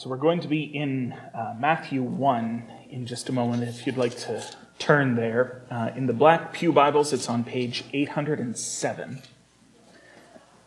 [0.00, 3.98] So we're going to be in uh, Matthew 1 in just a moment, if you'd
[3.98, 4.42] like to
[4.78, 5.60] turn there.
[5.70, 9.20] Uh, in the Black Pew Bibles, it's on page 807.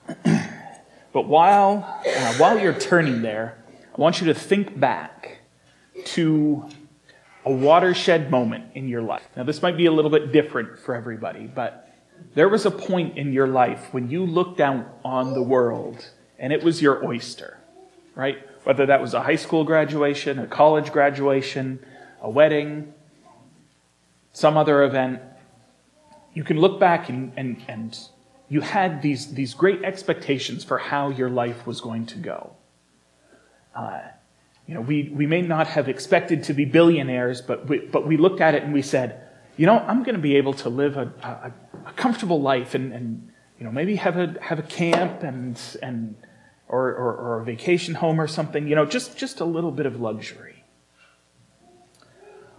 [0.24, 3.58] but while, uh, while you're turning there,
[3.98, 5.39] I want you to think back
[6.05, 6.70] to
[7.43, 9.27] a watershed moment in your life.
[9.36, 11.91] Now, this might be a little bit different for everybody, but
[12.36, 16.07] there was a point in your life when you looked out on the world
[16.38, 17.57] and it was your oyster,
[18.13, 18.38] right?
[18.64, 21.79] Whether that was a high school graduation, a college graduation,
[22.21, 22.93] a wedding,
[24.32, 25.21] some other event,
[26.33, 28.00] you can look back and, and, and
[28.50, 32.55] you had these, these great expectations for how your life was going to go.
[33.75, 34.02] Uh,
[34.67, 38.17] you know, we, we may not have expected to be billionaires, but we, but we
[38.17, 39.19] looked at it and we said,
[39.58, 41.52] you know, I'm going to be able to live a, a,
[41.88, 46.16] a comfortable life and, and, you know, maybe have a, have a camp and, and
[46.73, 49.86] or, or, or a vacation home or something, you know, just, just a little bit
[49.86, 50.63] of luxury.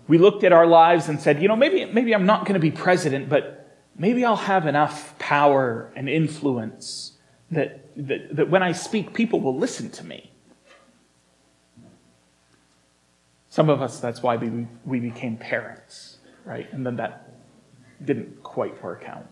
[0.06, 2.60] We looked at our lives and said, you know, maybe, maybe I'm not going to
[2.60, 7.14] be president, but maybe I'll have enough power and influence
[7.50, 10.30] that, that, that when I speak, people will listen to me.
[13.48, 16.72] Some of us, that's why we, we became parents, right?
[16.72, 17.34] And then that
[18.04, 19.26] didn't quite work out.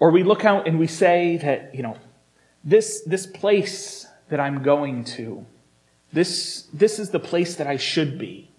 [0.00, 1.96] Or we look out and we say that, you know,
[2.64, 5.46] this, this place that I'm going to,
[6.12, 8.50] this, this is the place that I should be.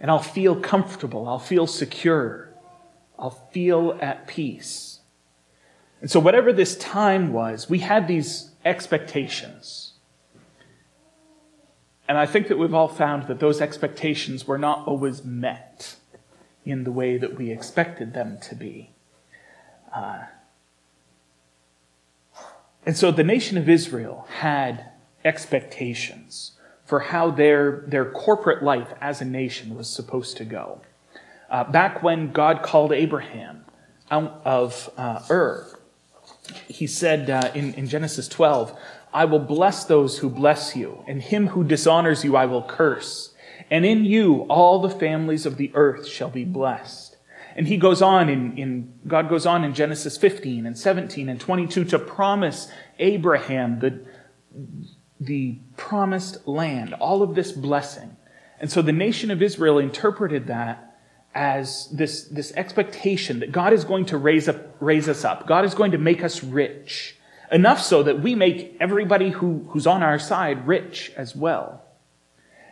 [0.00, 1.28] And I'll feel comfortable.
[1.28, 2.52] I'll feel secure.
[3.18, 5.00] I'll feel at peace.
[6.00, 9.92] And so, whatever this time was, we had these expectations.
[12.08, 15.96] And I think that we've all found that those expectations were not always met
[16.64, 18.90] in the way that we expected them to be.
[19.94, 20.24] Uh,
[22.84, 24.86] and so the nation of Israel had
[25.24, 26.52] expectations
[26.84, 30.80] for how their, their corporate life as a nation was supposed to go.
[31.48, 33.64] Uh, back when God called Abraham
[34.10, 35.78] out of uh, Ur,
[36.66, 38.76] he said uh, in, in Genesis 12,
[39.14, 43.34] I will bless those who bless you, and him who dishonors you I will curse.
[43.70, 47.11] And in you all the families of the earth shall be blessed.
[47.56, 51.40] And he goes on in, in, God goes on in Genesis 15 and 17 and
[51.40, 52.68] 22 to promise
[52.98, 54.04] Abraham the,
[55.20, 58.16] the promised land, all of this blessing.
[58.58, 60.96] And so the nation of Israel interpreted that
[61.34, 65.46] as this, this expectation that God is going to raise up, raise us up.
[65.46, 67.16] God is going to make us rich.
[67.50, 71.82] Enough so that we make everybody who, who's on our side rich as well.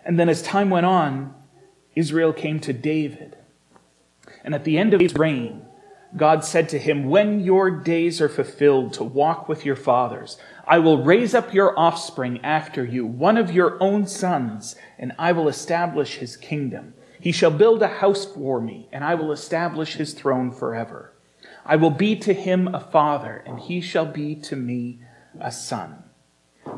[0.04, 1.34] And then as time went on,
[1.94, 3.36] Israel came to David
[4.44, 5.62] and at the end of his reign,
[6.16, 10.78] God said to him, When your days are fulfilled to walk with your fathers, I
[10.78, 15.48] will raise up your offspring after you, one of your own sons, and I will
[15.48, 16.94] establish his kingdom.
[17.20, 21.12] He shall build a house for me, and I will establish his throne forever.
[21.64, 25.00] I will be to him a father, and he shall be to me
[25.38, 26.02] a son.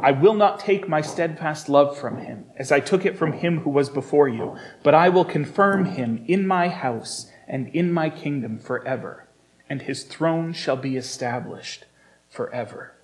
[0.02, 3.60] I will not take my steadfast love from him, as I took it from him
[3.60, 8.10] who was before you, but I will confirm him in my house and in my
[8.10, 9.26] kingdom forever,
[9.68, 11.84] and his throne shall be established
[12.28, 12.94] forever.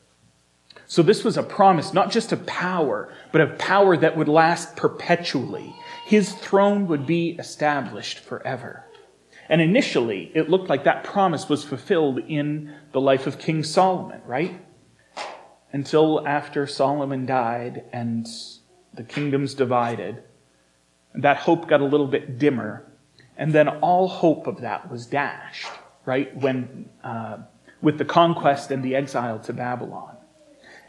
[0.87, 4.76] So this was a promise, not just of power, but of power that would last
[4.76, 5.75] perpetually.
[6.06, 8.84] His throne would be established forever.
[9.50, 14.20] And initially, it looked like that promise was fulfilled in the life of King Solomon,
[14.26, 14.60] right?
[15.72, 18.26] Until after Solomon died and
[18.94, 20.22] the kingdoms divided,
[21.15, 22.88] that hope got a little bit dimmer
[23.38, 25.69] and then all hope of that was dashed,
[26.04, 26.37] right?
[26.37, 27.38] When, uh,
[27.81, 30.16] with the conquest and the exile to Babylon.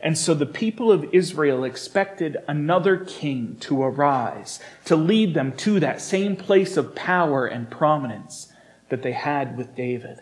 [0.02, 5.80] And so the people of Israel expected another king to arise, to lead them to
[5.80, 8.52] that same place of power and prominence
[8.88, 10.20] that they had with David.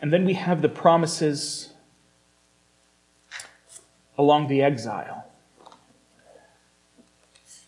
[0.00, 1.72] And then we have the promises
[4.16, 5.24] along the exile.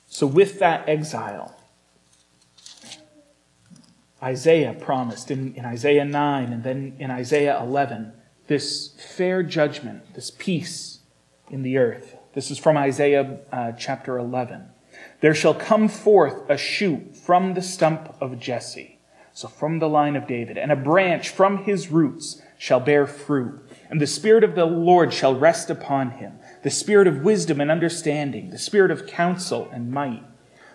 [0.07, 1.58] So, with that exile,
[4.23, 8.13] Isaiah promised in, in Isaiah 9 and then in Isaiah 11
[8.49, 11.01] this fair judgment, this peace
[11.51, 12.17] in the earth.
[12.35, 14.69] This is from Isaiah uh, chapter 11.
[15.21, 18.99] There shall come forth a shoot from the stump of Jesse,
[19.33, 23.61] so from the line of David, and a branch from his roots shall bear fruit.
[23.91, 27.71] And the Spirit of the Lord shall rest upon him, the Spirit of wisdom and
[27.71, 30.25] understanding, the Spirit of counsel and might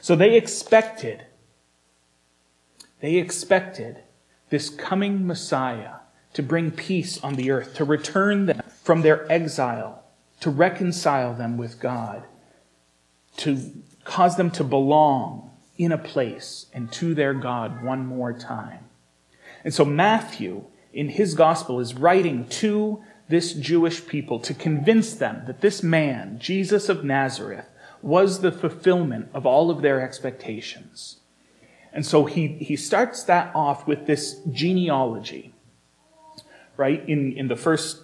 [0.00, 1.24] So they expected,
[3.00, 3.98] they expected
[4.50, 5.94] this coming Messiah
[6.34, 10.04] to bring peace on the earth, to return them from their exile,
[10.40, 12.24] to reconcile them with God,
[13.38, 13.70] to
[14.04, 18.84] cause them to belong in a place and to their God one more time.
[19.64, 25.44] And so Matthew, in his gospel, is writing to this Jewish people to convince them
[25.46, 27.66] that this man, Jesus of Nazareth,
[28.02, 31.18] was the fulfillment of all of their expectations.
[31.92, 35.52] And so he, he starts that off with this genealogy,
[36.76, 37.06] right?
[37.08, 38.00] In, in the first,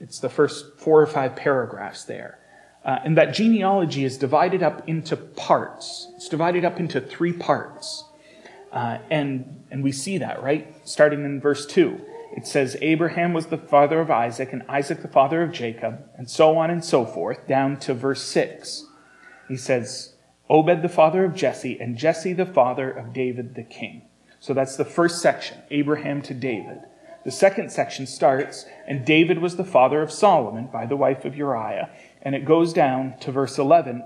[0.00, 2.38] it's the first four or five paragraphs there.
[2.84, 6.08] Uh, and that genealogy is divided up into parts.
[6.16, 8.04] It's divided up into three parts.
[8.72, 10.74] Uh, and, and we see that, right?
[10.88, 12.00] Starting in verse 2.
[12.36, 16.28] It says, Abraham was the father of Isaac, and Isaac the father of Jacob, and
[16.28, 18.84] so on and so forth, down to verse 6.
[19.48, 20.14] He says,
[20.50, 24.02] Obed the father of Jesse, and Jesse the father of David the king.
[24.40, 26.78] So that's the first section, Abraham to David.
[27.24, 31.36] The second section starts, and David was the father of Solomon by the wife of
[31.36, 31.90] Uriah.
[32.22, 34.04] And it goes down to verse 11.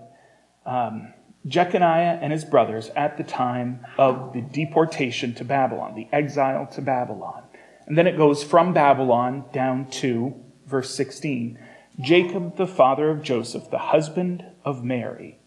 [0.64, 1.12] Um,
[1.46, 6.80] Jeconiah and his brothers at the time of the deportation to Babylon, the exile to
[6.80, 7.42] Babylon.
[7.86, 10.34] And then it goes from Babylon down to
[10.66, 11.58] verse 16.
[12.00, 15.38] Jacob, the father of Joseph, the husband of Mary,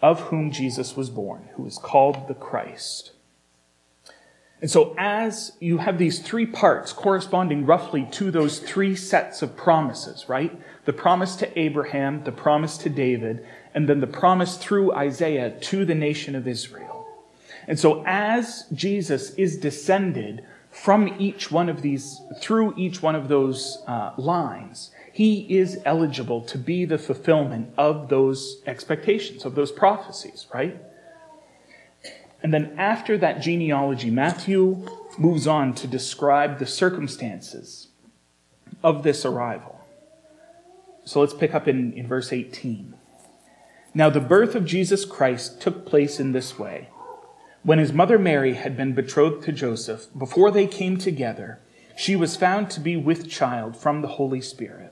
[0.00, 3.12] of whom Jesus was born, who is called the Christ.
[4.62, 9.56] And so, as you have these three parts corresponding roughly to those three sets of
[9.56, 10.56] promises, right?
[10.84, 13.44] The promise to Abraham, the promise to David,
[13.74, 17.08] and then the promise through Isaiah to the nation of Israel.
[17.66, 23.26] And so, as Jesus is descended from each one of these, through each one of
[23.26, 29.70] those uh, lines, he is eligible to be the fulfillment of those expectations, of those
[29.70, 30.80] prophecies, right?
[32.42, 34.86] And then after that genealogy, Matthew
[35.18, 37.88] moves on to describe the circumstances
[38.82, 39.80] of this arrival.
[41.04, 42.94] So let's pick up in, in verse 18.
[43.94, 46.88] Now, the birth of Jesus Christ took place in this way.
[47.62, 51.60] When his mother Mary had been betrothed to Joseph, before they came together,
[51.96, 54.91] she was found to be with child from the Holy Spirit.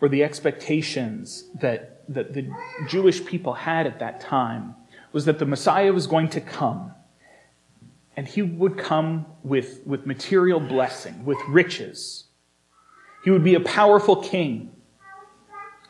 [0.00, 2.48] or the expectations that, that the
[2.88, 4.74] Jewish people had at that time,
[5.12, 6.92] was that the Messiah was going to come
[8.18, 12.24] and he would come with, with material blessing, with riches.
[13.22, 14.72] He would be a powerful king.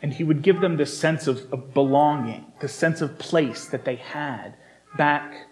[0.03, 3.87] And he would give them this sense of, of belonging, the sense of place that
[3.87, 4.55] they had
[4.99, 5.47] back,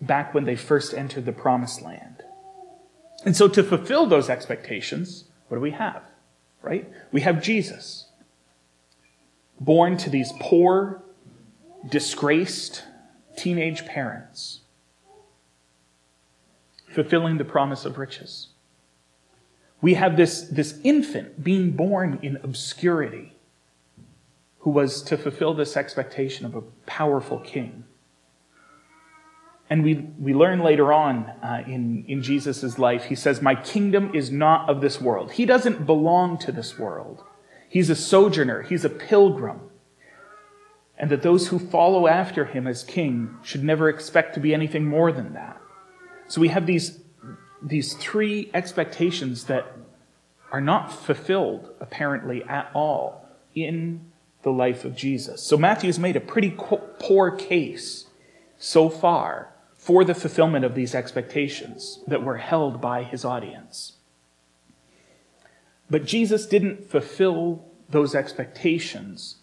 [0.00, 2.22] back when they first entered the promised land.
[3.24, 6.02] And so to fulfill those expectations, what do we have?
[6.62, 6.90] Right?
[7.10, 8.06] We have Jesus,
[9.60, 11.02] born to these poor,
[11.88, 12.84] disgraced
[13.36, 14.60] teenage parents
[16.92, 18.48] fulfilling the promise of riches.
[19.80, 23.32] We have this, this infant being born in obscurity
[24.60, 27.84] who was to fulfill this expectation of a powerful king.
[29.70, 34.14] And we, we learn later on uh, in, in Jesus' life, he says, My kingdom
[34.14, 35.32] is not of this world.
[35.32, 37.24] He doesn't belong to this world.
[37.68, 39.60] He's a sojourner, he's a pilgrim.
[40.98, 44.86] And that those who follow after him as king should never expect to be anything
[44.86, 45.60] more than that.
[46.28, 47.00] So we have these,
[47.62, 49.74] these three expectations that
[50.52, 55.42] are not fulfilled, apparently, at all in the life of Jesus.
[55.42, 58.06] So Matthew's made a pretty poor case
[58.58, 59.51] so far
[59.82, 63.94] for the fulfillment of these expectations that were held by his audience.
[65.90, 69.38] But Jesus didn't fulfill those expectations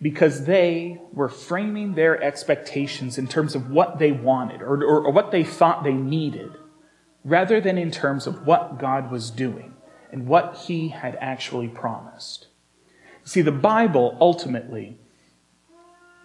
[0.00, 5.12] because they were framing their expectations in terms of what they wanted or, or, or,
[5.12, 6.52] what they thought they needed,
[7.22, 9.74] rather than in terms of what God was doing
[10.10, 12.46] and what he had actually promised.
[13.22, 14.96] See, the Bible ultimately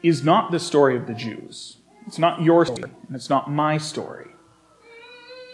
[0.02, 1.80] is not the story of the Jews.
[2.08, 4.32] It's not your story, and it's not my story.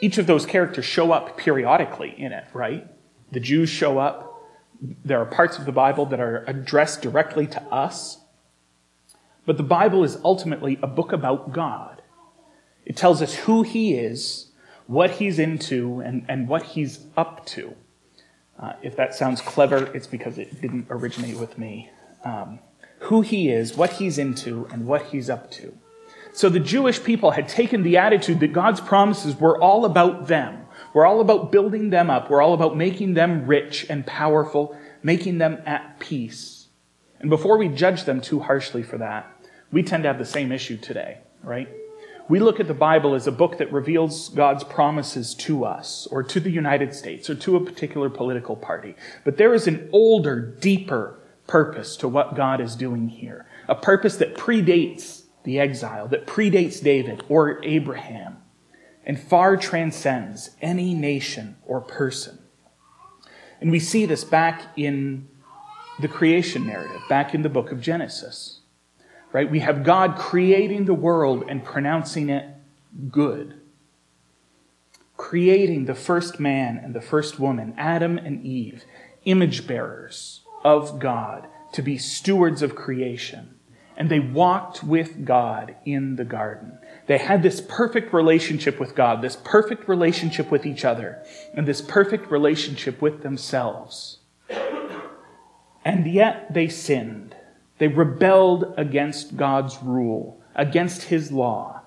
[0.01, 2.87] Each of those characters show up periodically in it, right?
[3.31, 4.41] The Jews show up.
[4.81, 8.19] There are parts of the Bible that are addressed directly to us.
[9.45, 12.01] But the Bible is ultimately a book about God.
[12.85, 14.51] It tells us who He is,
[14.87, 17.75] what He's into, and, and what He's up to.
[18.57, 21.89] Uh, if that sounds clever, it's because it didn't originate with me.
[22.23, 22.59] Um,
[22.99, 25.77] who He is, what He's into, and what He's up to.
[26.33, 30.65] So the Jewish people had taken the attitude that God's promises were all about them.
[30.93, 32.29] We're all about building them up.
[32.29, 36.67] We're all about making them rich and powerful, making them at peace.
[37.19, 39.27] And before we judge them too harshly for that,
[39.71, 41.67] we tend to have the same issue today, right?
[42.29, 46.21] We look at the Bible as a book that reveals God's promises to us, or
[46.21, 48.95] to the United States, or to a particular political party.
[49.25, 53.47] But there is an older, deeper purpose to what God is doing here.
[53.67, 58.37] A purpose that predates the exile, that predates David or Abraham
[59.05, 62.39] and far transcends any nation or person.
[63.59, 65.27] And we see this back in
[65.99, 68.59] the creation narrative, back in the book of Genesis.
[69.31, 69.49] Right?
[69.49, 72.45] We have God creating the world and pronouncing it
[73.09, 73.59] good.
[75.17, 78.85] Creating the first man and the first woman, Adam and Eve,
[79.25, 83.58] image bearers of God, to be stewards of creation.
[83.99, 86.79] And they walked with God in the garden.
[87.07, 91.21] They had this perfect relationship with God, this perfect relationship with each other,
[91.53, 94.19] and this perfect relationship with themselves.
[95.83, 97.35] And yet they sinned.
[97.77, 101.81] They rebelled against God's rule, against His law.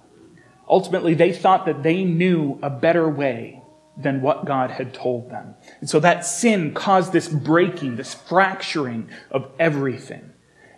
[0.69, 3.63] Ultimately, they thought that they knew a better way
[3.97, 5.55] than what God had told them.
[5.81, 10.32] And so that sin caused this breaking, this fracturing of everything.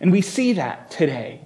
[0.05, 1.41] And we see that today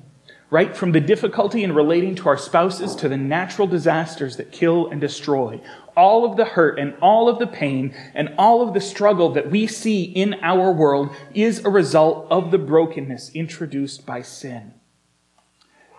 [0.50, 4.88] right from the difficulty in relating to our spouses to the natural disasters that kill
[4.88, 5.60] and destroy,
[5.96, 9.48] all of the hurt and all of the pain and all of the struggle that
[9.48, 14.74] we see in our world is a result of the brokenness introduced by sin.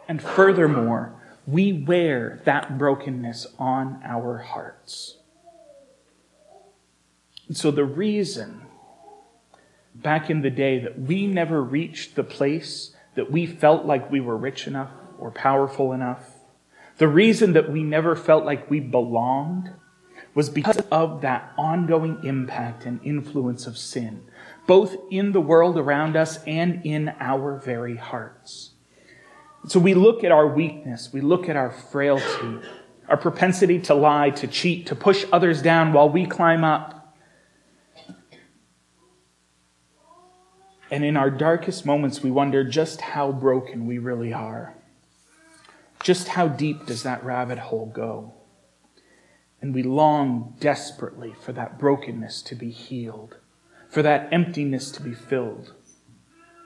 [0.09, 1.13] And furthermore,
[1.47, 5.15] we wear that brokenness on our hearts.
[7.47, 8.63] And so the reason
[10.01, 14.19] back in the day that we never reached the place that we felt like we
[14.19, 16.35] were rich enough or powerful enough.
[16.97, 19.73] The reason that we never felt like we belonged
[20.33, 24.23] was because of that ongoing impact and influence of sin,
[24.67, 28.71] both in the world around us and in our very hearts.
[29.67, 32.59] So we look at our weakness, we look at our frailty,
[33.09, 36.98] our propensity to lie, to cheat, to push others down while we climb up.
[40.91, 44.73] And in our darkest moments, we wonder just how broken we really are.
[46.01, 48.33] Just how deep does that rabbit hole go?
[49.61, 53.35] And we long desperately for that brokenness to be healed,
[53.89, 55.73] for that emptiness to be filled.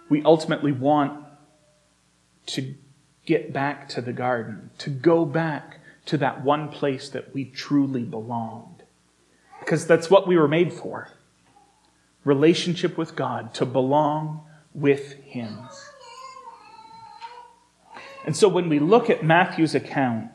[0.10, 1.26] We ultimately want
[2.48, 2.76] to
[3.26, 8.04] get back to the garden, to go back to that one place that we truly
[8.04, 8.84] belonged.
[9.60, 11.10] Because that's what we were made for
[12.24, 14.42] relationship with God, to belong
[14.74, 15.58] with Him.
[18.26, 20.30] And so when we look at Matthew's account,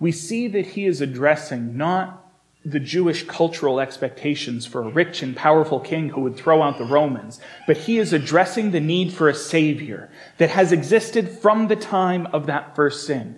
[0.00, 2.18] we see that he is addressing not
[2.64, 6.84] the Jewish cultural expectations for a rich and powerful king who would throw out the
[6.84, 11.76] Romans, but he is addressing the need for a savior that has existed from the
[11.76, 13.36] time of that first sin,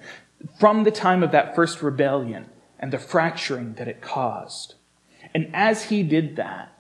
[0.61, 2.47] from the time of that first rebellion
[2.79, 4.75] and the fracturing that it caused.
[5.35, 6.77] And as he did that,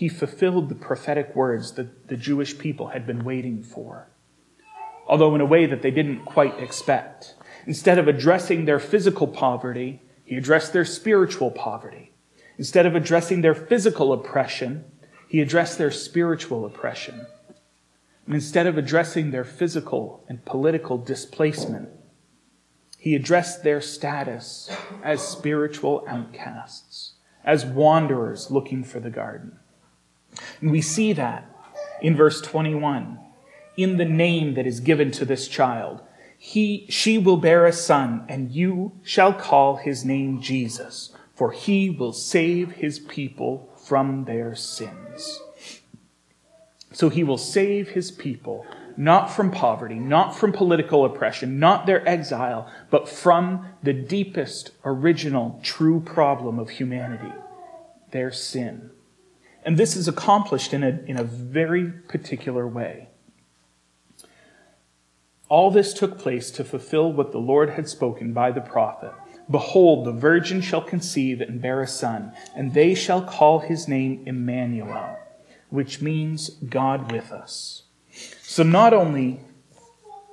[0.00, 4.08] he fulfilled the prophetic words that the Jewish people had been waiting for,
[5.06, 7.34] although in a way that they didn't quite expect.
[7.66, 12.14] Instead of addressing their physical poverty, he addressed their spiritual poverty.
[12.56, 14.86] Instead of addressing their physical oppression,
[15.28, 17.26] he addressed their spiritual oppression.
[18.24, 21.90] And instead of addressing their physical and political displacement,
[22.96, 29.59] he addressed their status as spiritual outcasts, as wanderers looking for the garden.
[30.60, 31.46] And we see that
[32.02, 33.18] in verse 21
[33.76, 36.00] in the name that is given to this child.
[36.36, 41.90] He, she will bear a son, and you shall call his name Jesus, for he
[41.90, 45.40] will save his people from their sins.
[46.92, 52.06] So he will save his people, not from poverty, not from political oppression, not their
[52.08, 57.32] exile, but from the deepest, original, true problem of humanity
[58.10, 58.90] their sin.
[59.64, 63.08] And this is accomplished in a, in a very particular way.
[65.48, 69.12] All this took place to fulfill what the Lord had spoken by the prophet.
[69.50, 74.22] Behold, the virgin shall conceive and bear a son, and they shall call his name
[74.26, 75.18] Emmanuel,
[75.68, 77.82] which means God with us.
[78.42, 79.40] So not only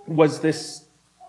[0.05, 0.85] was this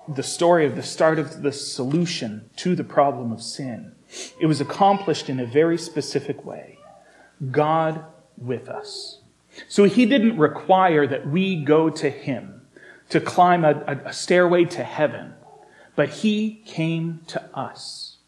[0.07, 3.93] the story of the start of the solution to the problem of sin,
[4.41, 6.78] it was accomplished in a very specific way.
[7.51, 8.05] God
[8.37, 9.21] with us.
[9.69, 12.63] So he didn't require that we go to him
[13.09, 15.35] to climb a, a, stairway to heaven,
[15.97, 18.19] but he came to us.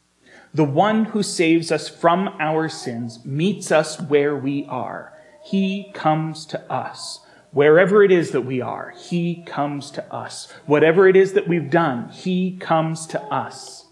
[0.53, 5.13] The one who saves us from our sins meets us where we are.
[5.45, 7.21] He comes to us.
[7.53, 10.53] Wherever it is that we are, He comes to us.
[10.67, 13.87] Whatever it is that we've done, He comes to us.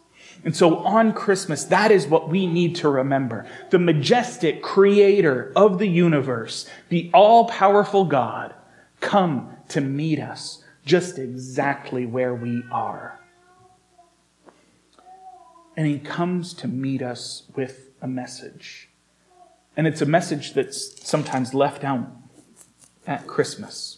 [0.45, 3.47] And so on Christmas, that is what we need to remember.
[3.71, 8.55] The majestic creator of the universe, the all powerful God,
[9.01, 13.21] come to meet us just exactly where we are.
[15.77, 18.89] And he comes to meet us with a message.
[19.77, 22.09] And it's a message that's sometimes left out
[23.07, 23.98] at Christmas.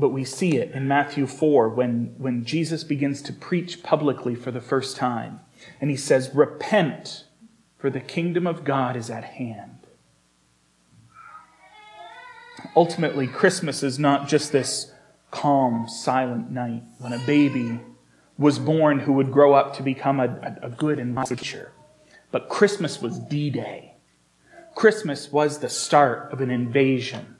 [0.00, 4.50] But we see it in Matthew 4 when, when Jesus begins to preach publicly for
[4.50, 5.40] the first time.
[5.78, 7.26] And he says, Repent,
[7.76, 9.76] for the kingdom of God is at hand.
[12.74, 14.90] Ultimately, Christmas is not just this
[15.30, 17.80] calm, silent night when a baby
[18.38, 21.72] was born who would grow up to become a, a, good and mighty teacher.
[22.30, 23.96] But Christmas was D Day.
[24.74, 27.36] Christmas was the start of an invasion.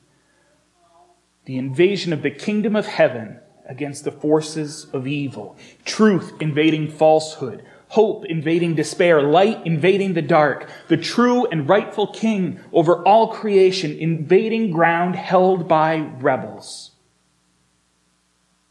[1.44, 5.57] The invasion of the kingdom of heaven against the forces of evil.
[5.85, 7.64] Truth invading falsehood.
[7.88, 9.22] Hope invading despair.
[9.22, 10.68] Light invading the dark.
[10.88, 16.90] The true and rightful king over all creation invading ground held by rebels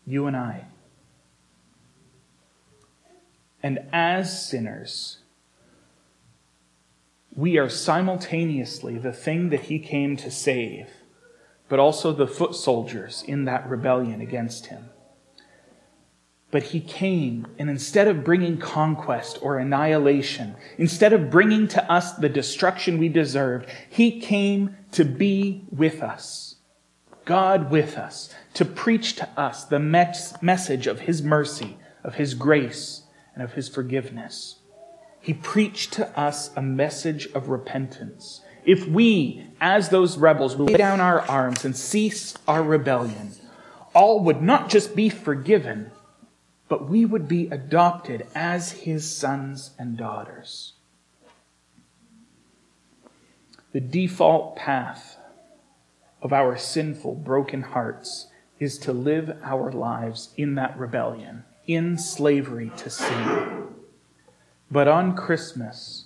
[0.10, 0.66] you and I.
[3.62, 5.20] And as sinners,
[7.36, 10.90] we are simultaneously the thing that he came to save,
[11.70, 14.90] but also the foot soldiers in that rebellion against him.
[16.52, 22.14] But he came, and instead of bringing conquest or annihilation, instead of bringing to us
[22.14, 26.50] the destruction we deserved, he came to be with us
[27.30, 33.04] God with us, to preach to us the message of His mercy, of His grace,
[33.36, 34.58] and of His forgiveness.
[35.20, 38.42] He preached to us a message of repentance.
[38.65, 43.32] If we, as those rebels, lay down our arms and cease our rebellion,
[43.93, 45.91] all would not just be forgiven,
[46.67, 50.74] but we would be adopted as His sons and daughters.
[53.72, 55.17] The default path
[56.22, 58.28] of our sinful, broken hearts
[58.60, 63.67] is to live our lives in that rebellion, in slavery to sin.
[64.69, 65.99] But on Christmas,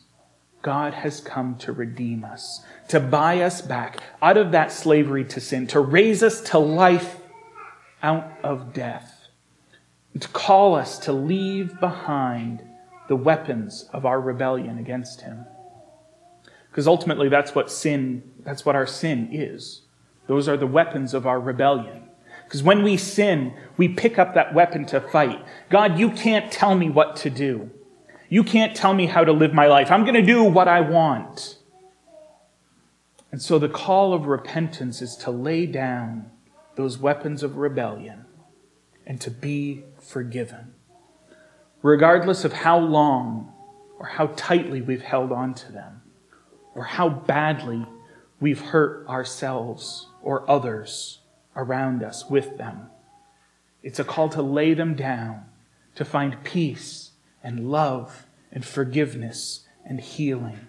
[0.63, 5.41] God has come to redeem us, to buy us back out of that slavery to
[5.41, 7.17] sin, to raise us to life
[8.01, 9.27] out of death,
[10.17, 12.63] to call us to leave behind
[13.09, 15.45] the weapons of our rebellion against Him.
[16.71, 19.81] Because ultimately, that's what sin, that's what our sin is.
[20.27, 22.03] Those are the weapons of our rebellion.
[22.45, 25.45] Because when we sin, we pick up that weapon to fight.
[25.69, 27.69] God, you can't tell me what to do.
[28.33, 29.91] You can't tell me how to live my life.
[29.91, 31.59] I'm going to do what I want.
[33.31, 36.31] And so the call of repentance is to lay down
[36.73, 38.25] those weapons of rebellion
[39.05, 40.73] and to be forgiven.
[41.83, 43.53] Regardless of how long
[43.99, 46.01] or how tightly we've held on to them
[46.73, 47.85] or how badly
[48.39, 51.19] we've hurt ourselves or others
[51.55, 52.87] around us with them.
[53.83, 55.45] It's a call to lay them down,
[55.93, 57.02] to find peace
[57.43, 60.67] and love and forgiveness and healing,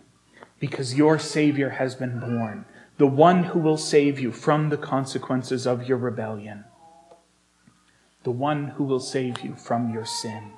[0.58, 2.64] because your Savior has been born,
[2.98, 6.64] the one who will save you from the consequences of your rebellion,
[8.22, 10.52] the one who will save you from your sin.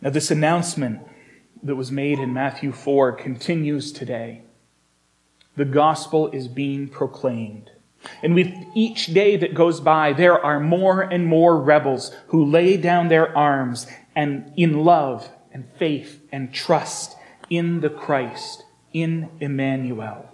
[0.00, 1.00] Now, this announcement
[1.62, 4.42] that was made in Matthew 4 continues today.
[5.56, 7.71] the gospel is being proclaimed.
[8.22, 12.76] And with each day that goes by, there are more and more rebels who lay
[12.76, 17.16] down their arms and in love and faith and trust
[17.50, 20.28] in the Christ, in Emmanuel.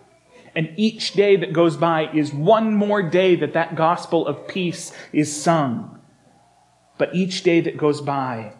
[0.55, 4.93] And each day that goes by is one more day that that gospel of peace
[5.13, 6.01] is sung.
[6.97, 8.55] But each day that goes by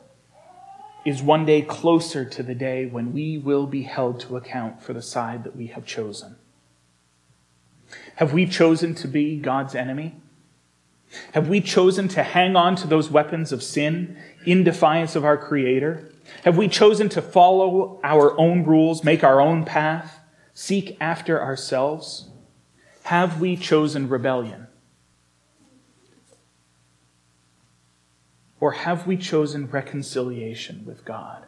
[1.05, 4.93] is one day closer to the day when we will be held to account for
[4.93, 6.37] the side that we have chosen.
[8.19, 10.17] Have we chosen to be God's enemy?
[11.35, 15.37] Have we chosen to hang on to those weapons of sin in defiance of our
[15.37, 16.11] Creator?
[16.43, 20.19] Have we chosen to follow our own rules, make our own path,
[20.53, 22.29] seek after ourselves?
[23.05, 24.67] Have we chosen rebellion?
[28.59, 31.47] Or have we chosen reconciliation with God?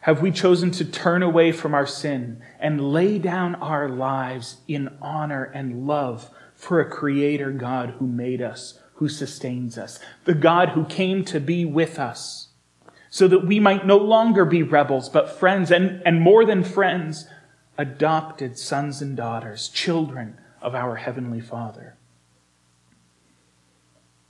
[0.00, 4.96] Have we chosen to turn away from our sin and lay down our lives in
[5.02, 10.70] honor and love for a creator God who made us, who sustains us, the God
[10.70, 12.48] who came to be with us,
[13.10, 17.26] so that we might no longer be rebels, but friends, and, and more than friends,
[17.76, 21.96] adopted sons and daughters, children of our Heavenly Father?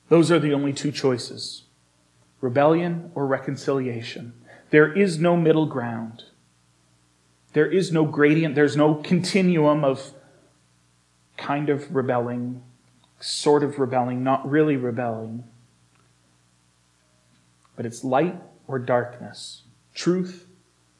[0.08, 1.64] Those are the only two choices
[2.40, 4.32] rebellion or reconciliation.
[4.70, 6.24] There is no middle ground.
[7.52, 8.54] There is no gradient.
[8.54, 10.12] There's no continuum of
[11.36, 12.62] kind of rebelling,
[13.18, 15.44] sort of rebelling, not really rebelling.
[17.74, 19.62] But it's light or darkness,
[19.94, 20.46] truth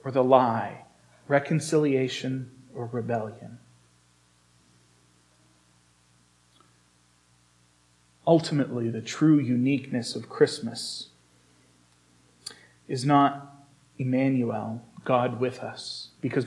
[0.05, 0.85] or the lie,
[1.29, 3.59] reconciliation or rebellion.
[8.27, 11.09] Ultimately, the true uniqueness of Christmas
[12.89, 13.50] is not
[14.01, 16.47] Emmanuel, God with us, because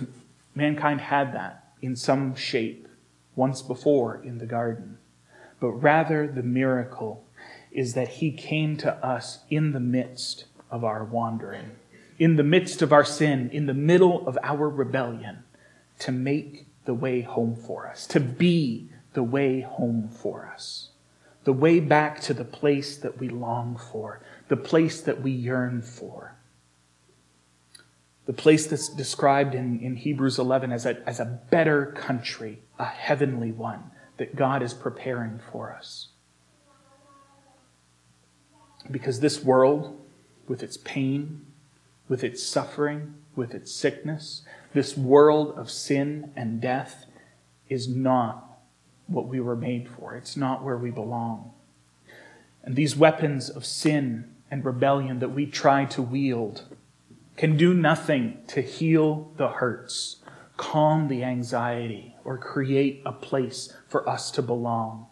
[0.55, 2.87] mankind had that in some shape
[3.35, 4.97] once before in the garden.
[5.59, 7.23] But rather, the miracle
[7.71, 11.71] is that he came to us in the midst of our wandering,
[12.17, 15.43] in the midst of our sin, in the middle of our rebellion,
[15.99, 20.89] to make the way home for us, to be the way home for us,
[21.43, 25.83] the way back to the place that we long for, the place that we yearn
[25.83, 26.35] for
[28.25, 32.85] the place that's described in, in Hebrews 11 as a, as a better country, a
[32.85, 36.09] heavenly one that God is preparing for us.
[38.89, 39.99] Because this world,
[40.47, 41.45] with its pain,
[42.07, 47.05] with its suffering, with its sickness, this world of sin and death
[47.69, 48.59] is not
[49.07, 50.15] what we were made for.
[50.15, 51.51] It's not where we belong.
[52.63, 56.63] And these weapons of sin and rebellion that we try to wield
[57.35, 60.17] can do nothing to heal the hurts,
[60.57, 65.07] calm the anxiety, or create a place for us to belong.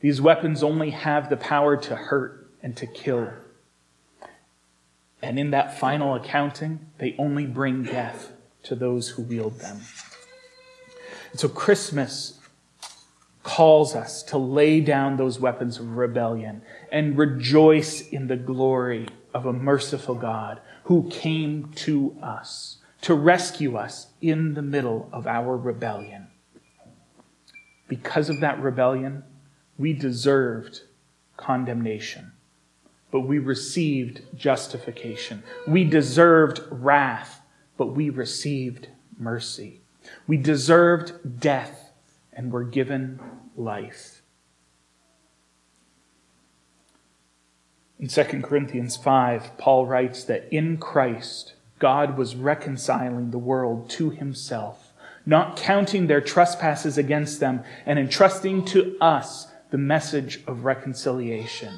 [0.00, 3.32] These weapons only have the power to hurt and to kill.
[5.22, 8.32] And in that final accounting, they only bring death
[8.64, 9.80] to those who wield them.
[11.30, 12.35] And so Christmas
[13.46, 19.46] calls us to lay down those weapons of rebellion and rejoice in the glory of
[19.46, 25.56] a merciful God who came to us to rescue us in the middle of our
[25.56, 26.26] rebellion.
[27.86, 29.22] Because of that rebellion,
[29.78, 30.80] we deserved
[31.36, 32.32] condemnation,
[33.12, 35.44] but we received justification.
[35.68, 37.42] We deserved wrath,
[37.76, 39.82] but we received mercy.
[40.26, 41.85] We deserved death
[42.36, 43.18] and were given
[43.56, 44.22] life.
[47.98, 54.10] In 2 Corinthians 5, Paul writes that in Christ, God was reconciling the world to
[54.10, 54.92] himself,
[55.24, 61.74] not counting their trespasses against them, and entrusting to us the message of reconciliation.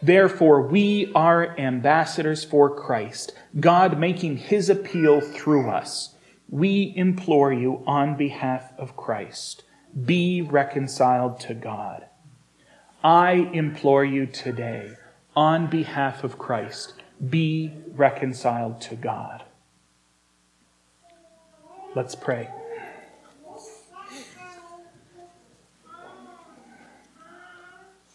[0.00, 6.14] Therefore, we are ambassadors for Christ, God making his appeal through us.
[6.48, 9.64] We implore you on behalf of Christ,
[10.04, 12.06] be reconciled to God.
[13.02, 14.92] I implore you today
[15.36, 16.94] on behalf of Christ,
[17.28, 19.44] be reconciled to God.
[21.94, 22.48] Let's pray.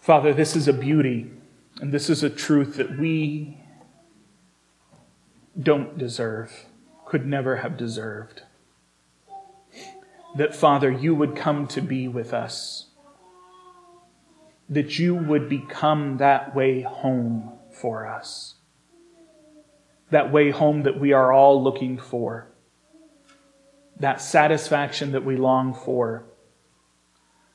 [0.02, 1.32] Father, this is a beauty
[1.80, 3.58] and this is a truth that we
[5.62, 6.66] don't deserve,
[7.06, 8.44] could never have deserved.
[10.36, 12.88] That, Father, you would come to be with us
[14.70, 18.56] that you would become that way home for us.
[20.10, 22.48] That way home that we are all looking for.
[24.00, 26.26] that satisfaction that we long for,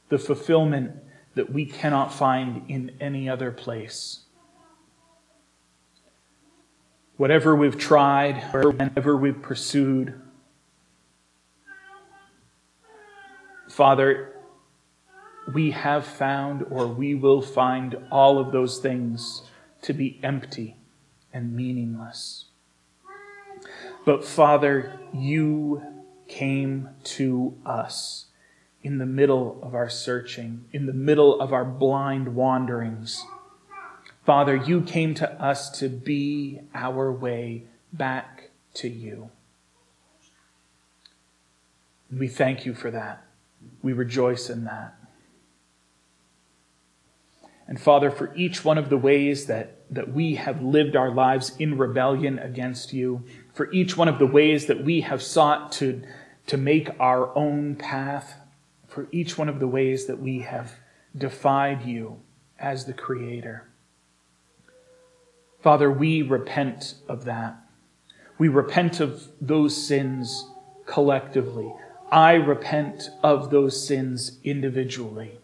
[0.08, 0.92] the fulfillment
[1.34, 4.20] that we cannot find in any other place.
[7.16, 10.20] Whatever we've tried, whatever we've pursued,
[13.78, 14.34] Father,
[15.54, 19.42] we have found or we will find all of those things
[19.82, 20.74] to be empty
[21.32, 22.46] and meaningless.
[24.04, 25.80] But Father, you
[26.26, 28.26] came to us
[28.82, 33.24] in the middle of our searching, in the middle of our blind wanderings.
[34.26, 37.62] Father, you came to us to be our way
[37.92, 39.30] back to you.
[42.10, 43.27] We thank you for that.
[43.82, 44.94] We rejoice in that.
[47.68, 51.54] And Father, for each one of the ways that, that we have lived our lives
[51.58, 56.02] in rebellion against you, for each one of the ways that we have sought to,
[56.46, 58.36] to make our own path,
[58.86, 60.72] for each one of the ways that we have
[61.16, 62.20] defied you
[62.58, 63.68] as the Creator.
[65.60, 67.56] Father, we repent of that.
[68.38, 70.48] We repent of those sins
[70.86, 71.70] collectively.
[72.10, 75.38] I repent of those sins individually.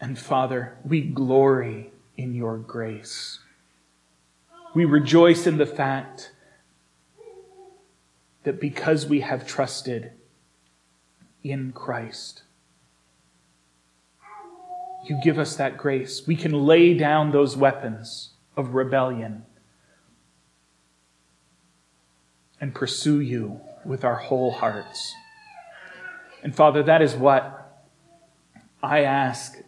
[0.00, 3.38] And Father, we glory in your grace.
[4.74, 6.32] We rejoice in the fact
[8.44, 10.12] that because we have trusted
[11.42, 12.42] in Christ,
[15.06, 16.26] you give us that grace.
[16.26, 19.46] We can lay down those weapons of rebellion
[22.60, 25.14] and pursue you with our whole hearts.
[26.42, 27.84] And Father, that is what
[28.82, 29.58] I ask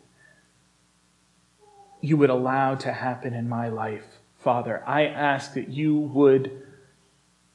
[2.00, 4.04] you would allow to happen in my life.
[4.38, 6.62] Father, I ask that you would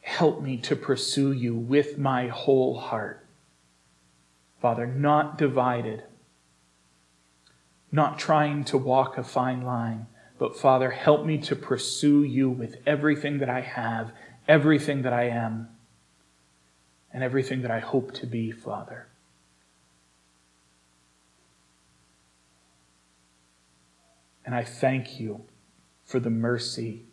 [0.01, 3.25] help me to pursue you with my whole heart.
[4.61, 6.03] Father, not divided,
[7.91, 12.77] not trying to walk a fine line, but Father, help me to pursue you with
[12.85, 14.11] everything that I have,
[14.47, 15.69] everything that I am,
[17.11, 19.07] and everything that I hope to be, Father.
[24.45, 25.45] And I thank you
[26.03, 27.05] for the mercy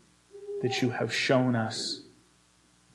[0.63, 2.03] that you have shown us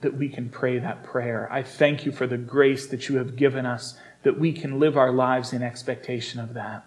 [0.01, 1.47] that we can pray that prayer.
[1.51, 4.97] I thank you for the grace that you have given us that we can live
[4.97, 6.85] our lives in expectation of that.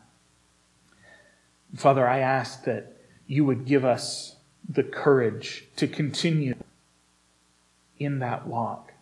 [1.74, 4.36] Father, I ask that you would give us
[4.68, 6.54] the courage to continue
[7.98, 8.92] in that walk,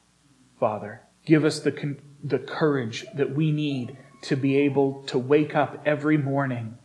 [0.59, 1.02] Father.
[1.24, 6.16] Give us the, the courage that we need to be able to wake up every
[6.16, 6.78] morning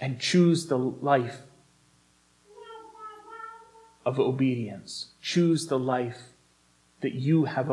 [0.00, 1.42] and choose the life
[4.04, 5.08] of obedience.
[5.20, 6.30] Choose the life
[7.00, 7.70] that you have,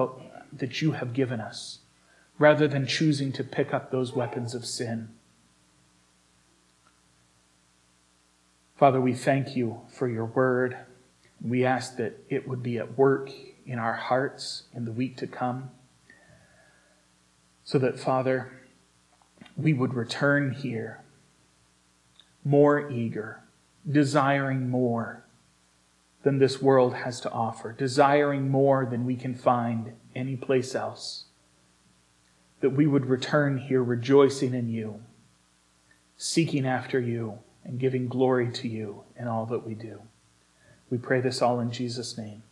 [0.54, 1.80] that you have given us,
[2.38, 5.10] rather than choosing to pick up those weapons of sin.
[8.76, 10.78] Father, we thank you for your word.
[11.42, 13.32] We ask that it would be at work
[13.66, 15.72] in our hearts in the week to come,
[17.64, 18.52] so that, Father,
[19.56, 21.04] we would return here
[22.44, 23.44] more eager,
[23.90, 25.24] desiring more
[26.24, 31.26] than this world has to offer, desiring more than we can find anyplace else.
[32.62, 35.02] That we would return here rejoicing in you,
[36.18, 40.02] seeking after you, and giving glory to you in all that we do.
[40.90, 42.44] We pray this all in Jesus' name.